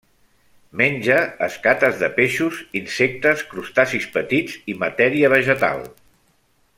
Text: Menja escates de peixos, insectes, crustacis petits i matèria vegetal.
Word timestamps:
Menja 0.79 1.17
escates 1.47 1.99
de 1.99 2.09
peixos, 2.15 2.63
insectes, 2.81 3.45
crustacis 3.53 4.11
petits 4.19 4.57
i 4.75 4.79
matèria 4.85 5.31
vegetal. 5.39 5.89